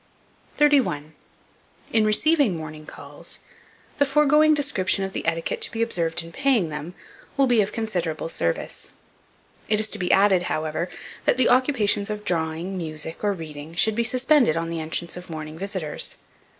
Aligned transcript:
31. 0.57 1.13
IN 1.93 2.05
RECEIVING 2.05 2.57
MORNING 2.57 2.87
CALLS, 2.87 3.37
the 3.99 4.05
foregoing 4.07 4.55
description 4.55 5.03
of 5.05 5.13
the 5.13 5.27
etiquette 5.27 5.61
to 5.61 5.71
be 5.71 5.83
observed 5.83 6.23
in 6.23 6.31
paying 6.31 6.69
them, 6.69 6.95
will 7.37 7.45
be 7.45 7.61
of 7.61 7.71
considerable 7.71 8.27
service. 8.27 8.89
It 9.69 9.79
is 9.79 9.87
to 9.89 9.99
be 9.99 10.11
added, 10.11 10.49
however, 10.49 10.89
that 11.25 11.37
the 11.37 11.49
occupations 11.49 12.09
of 12.09 12.25
drawing, 12.25 12.79
music, 12.79 13.23
or 13.23 13.33
reading 13.33 13.75
should 13.75 13.93
be 13.93 14.03
suspended 14.03 14.57
on 14.57 14.71
the 14.71 14.79
entrance 14.81 15.17
of 15.17 15.29
morning 15.29 15.55
visitors. 15.59 16.17